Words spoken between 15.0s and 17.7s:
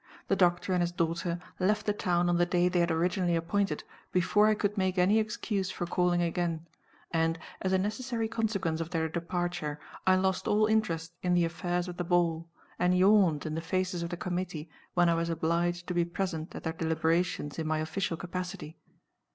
I was obliged to be present at their deliberations in